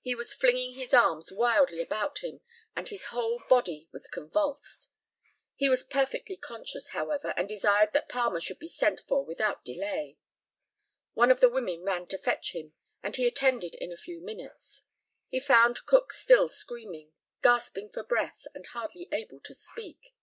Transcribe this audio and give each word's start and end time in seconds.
He 0.00 0.14
was 0.14 0.32
flinging 0.32 0.74
his 0.74 0.94
arms 0.94 1.32
wildly 1.32 1.80
about 1.80 2.18
him, 2.20 2.40
and 2.76 2.86
his 2.86 3.06
whole 3.06 3.42
body 3.48 3.88
was 3.90 4.06
convulsed. 4.06 4.92
He 5.56 5.68
was 5.68 5.82
perfectly 5.82 6.36
conscious, 6.36 6.90
however, 6.90 7.34
and 7.36 7.48
desired 7.48 7.92
that 7.92 8.08
Palmer 8.08 8.38
should 8.40 8.60
be 8.60 8.68
sent 8.68 9.00
for 9.08 9.24
without 9.24 9.64
delay. 9.64 10.18
One 11.14 11.32
of 11.32 11.40
the 11.40 11.50
women 11.50 11.82
ran 11.82 12.06
to 12.10 12.18
fetch 12.18 12.54
him, 12.54 12.74
and 13.02 13.16
he 13.16 13.26
attended 13.26 13.74
in 13.74 13.90
a 13.90 13.96
few 13.96 14.20
minutes. 14.20 14.84
He 15.30 15.40
found 15.40 15.84
Cook 15.84 16.12
still 16.12 16.48
screaming, 16.48 17.12
gasping 17.42 17.90
for 17.90 18.04
breath, 18.04 18.46
and 18.54 18.64
hardly 18.68 19.08
able 19.10 19.40
to 19.40 19.52
speak. 19.52 20.14